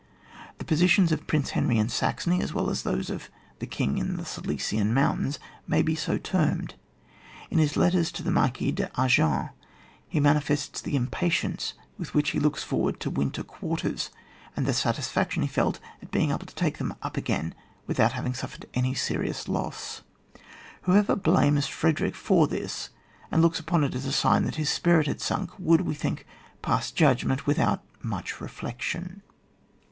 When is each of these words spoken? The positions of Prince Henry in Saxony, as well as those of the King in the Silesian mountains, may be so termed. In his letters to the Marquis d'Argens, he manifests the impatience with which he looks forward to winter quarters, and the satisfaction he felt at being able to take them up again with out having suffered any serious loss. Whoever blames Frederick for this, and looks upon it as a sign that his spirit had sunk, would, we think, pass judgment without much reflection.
The 0.57 0.65
positions 0.65 1.11
of 1.11 1.27
Prince 1.27 1.51
Henry 1.51 1.77
in 1.77 1.87
Saxony, 1.87 2.41
as 2.41 2.55
well 2.55 2.71
as 2.71 2.81
those 2.81 3.11
of 3.11 3.29
the 3.59 3.67
King 3.67 3.99
in 3.99 4.17
the 4.17 4.25
Silesian 4.25 4.95
mountains, 4.95 5.37
may 5.67 5.83
be 5.83 5.93
so 5.93 6.17
termed. 6.17 6.73
In 7.51 7.59
his 7.59 7.77
letters 7.77 8.11
to 8.13 8.23
the 8.23 8.31
Marquis 8.31 8.71
d'Argens, 8.71 9.51
he 10.09 10.19
manifests 10.19 10.81
the 10.81 10.95
impatience 10.95 11.73
with 11.99 12.15
which 12.15 12.31
he 12.31 12.39
looks 12.39 12.63
forward 12.63 12.99
to 12.99 13.11
winter 13.11 13.43
quarters, 13.43 14.09
and 14.57 14.65
the 14.65 14.73
satisfaction 14.73 15.43
he 15.43 15.47
felt 15.47 15.79
at 16.01 16.09
being 16.09 16.31
able 16.31 16.47
to 16.47 16.55
take 16.55 16.79
them 16.79 16.95
up 17.03 17.15
again 17.15 17.53
with 17.85 17.99
out 17.99 18.13
having 18.13 18.33
suffered 18.33 18.65
any 18.73 18.95
serious 18.95 19.47
loss. 19.47 20.01
Whoever 20.85 21.15
blames 21.15 21.67
Frederick 21.67 22.15
for 22.15 22.47
this, 22.47 22.89
and 23.29 23.43
looks 23.43 23.59
upon 23.59 23.83
it 23.83 23.93
as 23.93 24.07
a 24.07 24.11
sign 24.11 24.45
that 24.45 24.55
his 24.55 24.71
spirit 24.71 25.05
had 25.05 25.21
sunk, 25.21 25.51
would, 25.59 25.81
we 25.81 25.93
think, 25.93 26.25
pass 26.63 26.89
judgment 26.89 27.45
without 27.45 27.83
much 28.01 28.41
reflection. 28.41 29.21